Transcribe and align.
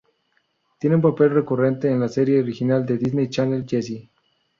Tiene 0.79 0.95
un 0.95 1.01
papel 1.03 1.29
recurrente 1.29 1.87
en 1.91 1.99
la 1.99 2.07
serie 2.09 2.39
original 2.39 2.87
de 2.87 2.97
Disney 2.97 3.29
Channel 3.29 3.65
"Jessie". 3.69 4.09